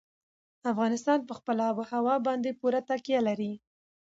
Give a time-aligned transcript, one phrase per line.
[0.71, 3.53] افغانستان په خپله آب وهوا باندې پوره تکیه لري.